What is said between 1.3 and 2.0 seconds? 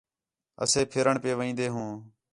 وین٘دے ہوں